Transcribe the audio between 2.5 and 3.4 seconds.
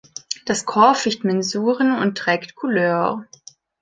Couleur.